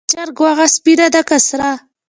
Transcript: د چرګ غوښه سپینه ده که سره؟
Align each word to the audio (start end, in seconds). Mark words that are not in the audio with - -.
د 0.03 0.03
چرګ 0.11 0.37
غوښه 0.43 0.67
سپینه 0.75 1.07
ده 1.13 1.21
که 1.27 1.37
سره؟ 1.47 1.69